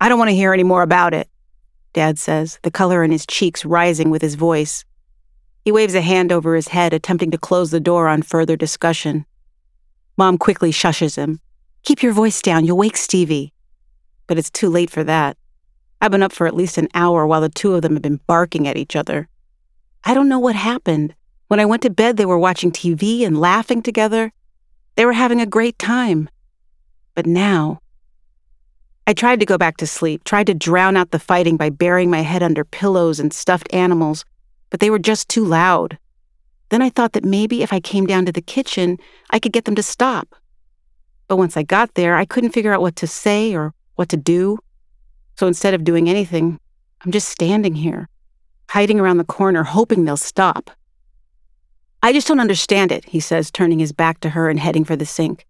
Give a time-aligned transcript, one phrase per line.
[0.00, 1.28] I don't want to hear any more about it,
[1.92, 4.84] Dad says, the color in his cheeks rising with his voice.
[5.64, 9.24] He waves a hand over his head, attempting to close the door on further discussion.
[10.18, 11.40] Mom quickly shushes him.
[11.82, 13.52] Keep your voice down, you'll wake Stevie.
[14.26, 15.38] But it's too late for that.
[16.00, 18.20] I've been up for at least an hour while the two of them have been
[18.26, 19.28] barking at each other.
[20.04, 21.14] I don't know what happened.
[21.48, 24.32] When I went to bed, they were watching TV and laughing together.
[24.96, 26.28] They were having a great time.
[27.14, 27.80] But now,
[29.08, 32.10] I tried to go back to sleep, tried to drown out the fighting by burying
[32.10, 34.24] my head under pillows and stuffed animals,
[34.68, 35.96] but they were just too loud.
[36.70, 38.98] Then I thought that maybe if I came down to the kitchen,
[39.30, 40.34] I could get them to stop.
[41.28, 44.16] But once I got there, I couldn't figure out what to say or what to
[44.16, 44.58] do.
[45.38, 46.58] So instead of doing anything,
[47.04, 48.08] I'm just standing here,
[48.70, 50.70] hiding around the corner, hoping they'll stop.
[52.02, 54.96] I just don't understand it, he says, turning his back to her and heading for
[54.96, 55.45] the sink.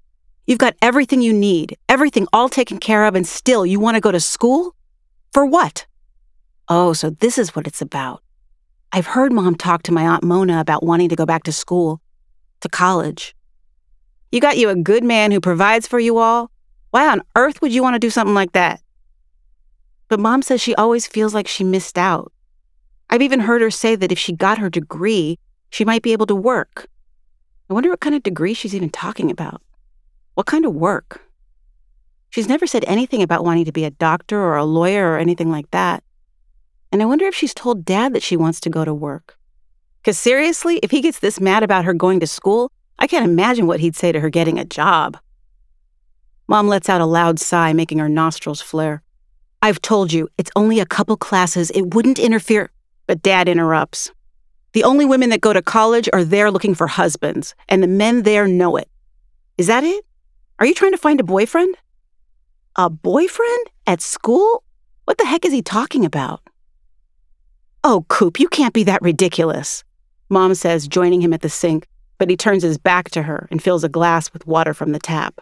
[0.47, 4.01] You've got everything you need, everything all taken care of, and still you want to
[4.01, 4.77] go to school?
[5.33, 5.87] For what?
[6.69, 8.23] Oh, so this is what it's about.
[8.93, 12.01] I've heard mom talk to my Aunt Mona about wanting to go back to school,
[12.61, 13.35] to college.
[14.31, 16.53] You got you a good man who provides for you all.
[16.93, 18.81] Why on earth would you want to do something like that?
[20.09, 22.33] But mom says she always feels like she missed out.
[23.11, 26.27] I've even heard her say that if she got her degree, she might be able
[26.27, 26.87] to work.
[27.69, 29.61] I wonder what kind of degree she's even talking about.
[30.37, 31.23] What kind of work?
[32.29, 35.51] She's never said anything about wanting to be a doctor or a lawyer or anything
[35.51, 36.05] like that.
[36.93, 39.39] And I wonder if she's told Dad that she wants to go to work.
[40.03, 43.67] Because seriously, if he gets this mad about her going to school, I can't imagine
[43.67, 45.17] what he'd say to her getting a job.
[46.49, 49.03] Mom lets out a loud sigh, making her nostrils flare.
[49.63, 51.71] I've told you, it's only a couple classes.
[51.71, 52.71] It wouldn't interfere.
[53.07, 54.13] But Dad interrupts.
[54.75, 58.25] The only women that go to college are there looking for husbands, and the men
[58.25, 58.91] there know it.
[59.57, 60.06] Is that it?
[60.59, 61.77] Are you trying to find a boyfriend?
[62.77, 63.67] A boyfriend?
[63.87, 64.65] At school?
[65.05, 66.41] What the heck is he talking about?
[67.85, 69.85] Oh, Coop, you can't be that ridiculous.
[70.29, 71.87] Mom says, joining him at the sink,
[72.19, 74.99] but he turns his back to her and fills a glass with water from the
[74.99, 75.41] tap.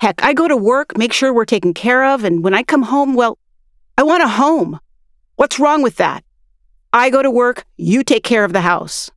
[0.00, 2.82] Heck, I go to work, make sure we're taken care of, and when I come
[2.82, 3.38] home, well,
[3.96, 4.80] I want a home.
[5.36, 6.24] What's wrong with that?
[6.92, 9.10] I go to work, you take care of the house.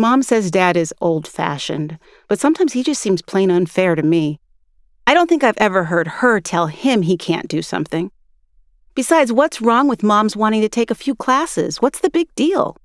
[0.00, 4.40] Mom says dad is old fashioned, but sometimes he just seems plain unfair to me.
[5.06, 8.10] I don't think I've ever heard her tell him he can't do something.
[8.94, 11.82] Besides, what's wrong with mom's wanting to take a few classes?
[11.82, 12.78] What's the big deal?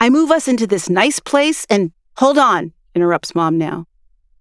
[0.00, 3.86] I move us into this nice place and hold on, interrupts mom now.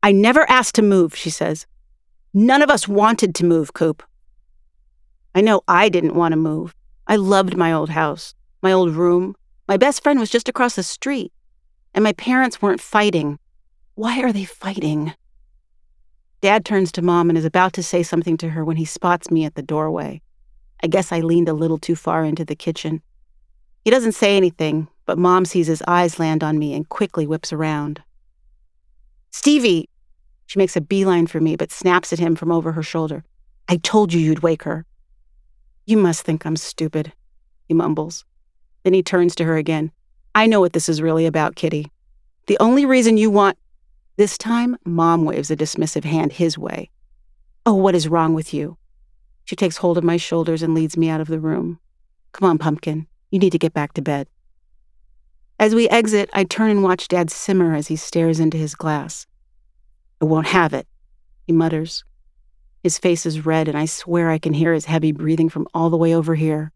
[0.01, 1.67] I never asked to move, she says.
[2.33, 4.01] None of us wanted to move, Coop.
[5.35, 6.73] I know I didn't want to move.
[7.05, 8.33] I loved my old house,
[8.63, 9.35] my old room.
[9.67, 11.31] My best friend was just across the street
[11.97, 13.39] and my parents weren't fighting.
[13.95, 15.15] Why are they fighting?
[16.41, 19.31] Dad turns to mom and is about to say something to her when he spots
[19.31, 20.21] me at the doorway.
[20.83, 23.01] I guess I leaned a little too far into the kitchen.
[23.83, 27.51] He doesn't say anything, but mom sees his eyes land on me and quickly whips
[27.51, 28.03] around.
[29.31, 29.89] Stevie!
[30.45, 33.23] She makes a beeline for me, but snaps at him from over her shoulder.
[33.67, 34.85] I told you you'd wake her.
[35.87, 37.11] You must think I'm stupid,
[37.67, 38.23] he mumbles.
[38.83, 39.91] Then he turns to her again.
[40.37, 41.91] I know what this is really about, Kitty.
[42.45, 43.57] The only reason you want.
[44.17, 46.91] This time, Mom waves a dismissive hand his way.
[47.65, 48.77] Oh, what is wrong with you?
[49.45, 51.79] She takes hold of my shoulders and leads me out of the room.
[52.33, 53.07] Come on, Pumpkin.
[53.31, 54.27] You need to get back to bed.
[55.57, 59.25] As we exit, I turn and watch Dad simmer as he stares into his glass.
[60.21, 60.85] I won't have it,
[61.47, 62.05] he mutters.
[62.83, 65.89] His face is red, and I swear I can hear his heavy breathing from all
[65.89, 66.73] the way over here.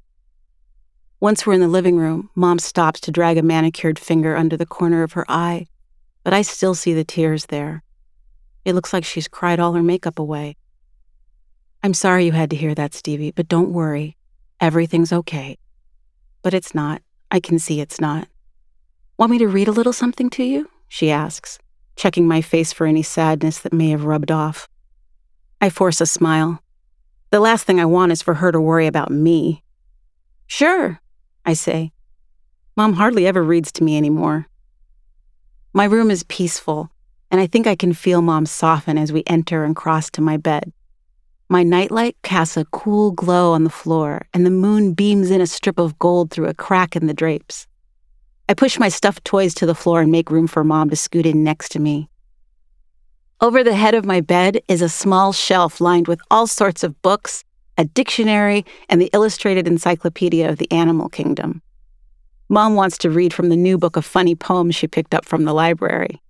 [1.21, 4.65] Once we're in the living room, Mom stops to drag a manicured finger under the
[4.65, 5.67] corner of her eye,
[6.23, 7.83] but I still see the tears there.
[8.65, 10.57] It looks like she's cried all her makeup away.
[11.83, 14.17] I'm sorry you had to hear that, Stevie, but don't worry.
[14.59, 15.59] Everything's okay.
[16.41, 17.03] But it's not.
[17.29, 18.27] I can see it's not.
[19.15, 20.71] Want me to read a little something to you?
[20.87, 21.59] She asks,
[21.95, 24.67] checking my face for any sadness that may have rubbed off.
[25.61, 26.63] I force a smile.
[27.29, 29.63] The last thing I want is for her to worry about me.
[30.47, 30.99] Sure,
[31.45, 31.91] I say.
[32.77, 34.47] Mom hardly ever reads to me anymore.
[35.73, 36.91] My room is peaceful,
[37.29, 40.37] and I think I can feel Mom soften as we enter and cross to my
[40.37, 40.71] bed.
[41.49, 45.47] My nightlight casts a cool glow on the floor, and the moon beams in a
[45.47, 47.67] strip of gold through a crack in the drapes.
[48.47, 51.25] I push my stuffed toys to the floor and make room for Mom to scoot
[51.25, 52.09] in next to me.
[53.39, 57.01] Over the head of my bed is a small shelf lined with all sorts of
[57.01, 57.43] books
[57.77, 61.61] a dictionary, and the illustrated encyclopedia of the animal kingdom.
[62.49, 65.45] Mom wants to read from the new book of funny poems she picked up from
[65.45, 66.21] the library.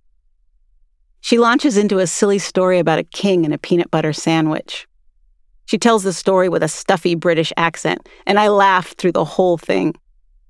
[1.20, 4.86] She launches into a silly story about a king and a peanut butter sandwich.
[5.66, 9.58] She tells the story with a stuffy British accent, and I laugh through the whole
[9.58, 9.94] thing.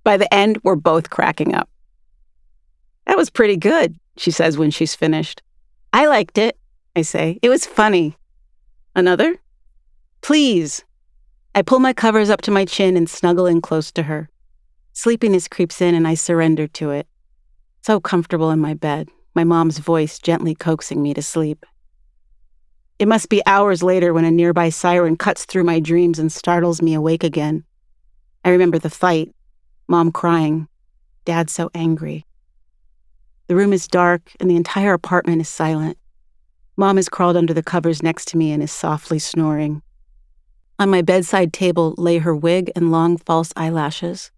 [0.04, 1.68] By the end, we're both cracking up.
[3.06, 5.42] That was pretty good, she says when she's finished.
[5.92, 6.58] I liked it,
[6.96, 7.38] I say.
[7.42, 8.16] It was funny.
[8.94, 9.36] Another?
[10.22, 10.84] Please.
[11.52, 14.30] I pull my covers up to my chin and snuggle in close to her.
[14.92, 17.08] Sleepiness creeps in and I surrender to it.
[17.82, 21.66] So comfortable in my bed, my mom's voice gently coaxing me to sleep.
[23.00, 26.80] It must be hours later when a nearby siren cuts through my dreams and startles
[26.80, 27.64] me awake again.
[28.44, 29.34] I remember the fight,
[29.88, 30.68] mom crying,
[31.24, 32.24] dad so angry.
[33.48, 35.98] The room is dark and the entire apartment is silent.
[36.76, 39.82] Mom has crawled under the covers next to me and is softly snoring.
[40.78, 44.30] On my bedside table lay her wig and long false eyelashes.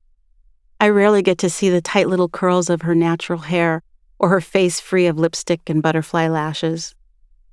[0.81, 3.83] I rarely get to see the tight little curls of her natural hair
[4.19, 6.95] or her face free of lipstick and butterfly lashes.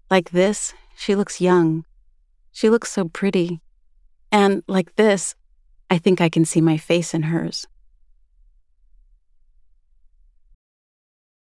[0.10, 1.86] Like this, she looks young.
[2.52, 3.62] She looks so pretty.
[4.32, 5.36] And like this,
[5.90, 7.68] I think I can see my face in hers.